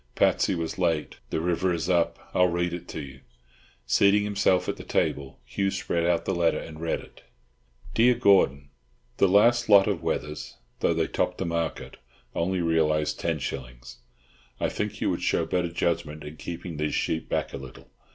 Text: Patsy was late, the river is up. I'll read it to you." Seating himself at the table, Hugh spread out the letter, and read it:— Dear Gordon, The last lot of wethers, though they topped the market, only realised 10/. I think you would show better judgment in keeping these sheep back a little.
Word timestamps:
Patsy 0.15 0.55
was 0.55 0.79
late, 0.79 1.17
the 1.29 1.39
river 1.39 1.71
is 1.71 1.87
up. 1.87 2.17
I'll 2.33 2.47
read 2.47 2.73
it 2.73 2.87
to 2.87 3.01
you." 3.01 3.19
Seating 3.85 4.23
himself 4.23 4.67
at 4.67 4.77
the 4.77 4.83
table, 4.83 5.39
Hugh 5.45 5.69
spread 5.69 6.07
out 6.07 6.25
the 6.25 6.33
letter, 6.33 6.57
and 6.57 6.79
read 6.81 7.01
it:— 7.01 7.21
Dear 7.93 8.15
Gordon, 8.15 8.69
The 9.17 9.27
last 9.27 9.69
lot 9.69 9.85
of 9.85 9.99
wethers, 10.01 10.55
though 10.79 10.95
they 10.95 11.05
topped 11.05 11.37
the 11.37 11.45
market, 11.45 11.97
only 12.33 12.61
realised 12.61 13.21
10/. 13.21 13.97
I 14.59 14.69
think 14.69 15.01
you 15.01 15.11
would 15.11 15.21
show 15.21 15.45
better 15.45 15.69
judgment 15.69 16.23
in 16.23 16.37
keeping 16.37 16.77
these 16.77 16.95
sheep 16.95 17.29
back 17.29 17.53
a 17.53 17.57
little. 17.57 17.87